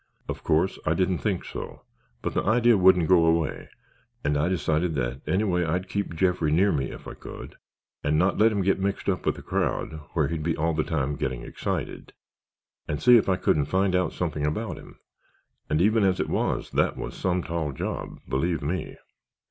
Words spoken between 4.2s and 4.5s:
and I